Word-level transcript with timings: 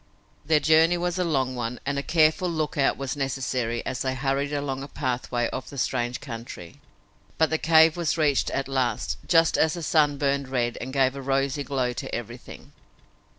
Their 0.43 0.59
journey 0.59 0.97
was 0.97 1.19
a 1.19 1.23
long 1.23 1.53
one 1.53 1.79
and 1.85 1.99
a 1.99 2.01
careful 2.01 2.49
lookout 2.49 2.97
was 2.97 3.15
necessary 3.15 3.85
as 3.85 4.01
they 4.01 4.15
hurried 4.15 4.51
along 4.51 4.81
a 4.81 4.87
pathway 4.87 5.47
of 5.49 5.69
the 5.69 5.77
strange 5.77 6.19
country. 6.19 6.81
But 7.37 7.51
the 7.51 7.59
cave 7.59 7.95
was 7.95 8.17
reached 8.17 8.49
at 8.49 8.67
last, 8.67 9.17
just 9.27 9.59
as 9.59 9.75
the 9.75 9.83
sun 9.83 10.17
burned 10.17 10.47
red 10.47 10.75
and 10.81 10.91
gave 10.91 11.15
a 11.15 11.21
rosy 11.21 11.63
glow 11.63 11.93
to 11.93 12.15
everything. 12.15 12.71